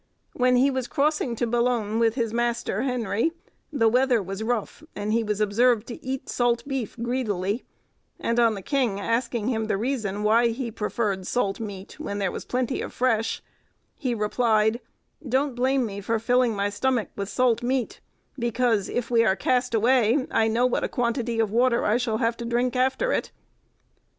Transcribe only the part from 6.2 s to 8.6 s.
salt beef greedily, and on